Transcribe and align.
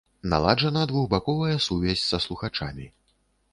Наладжана 0.31 0.83
двухбаковая 0.91 1.57
сувязь 1.67 2.07
са 2.09 2.19
слухачамі. 2.27 2.91